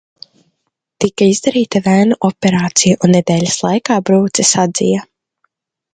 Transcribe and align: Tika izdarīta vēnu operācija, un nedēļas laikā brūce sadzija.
Tika 1.03 1.27
izdarīta 1.33 1.81
vēnu 1.89 2.17
operācija, 2.31 2.99
un 3.09 3.15
nedēļas 3.19 3.59
laikā 3.67 3.99
brūce 4.11 4.51
sadzija. 4.57 5.07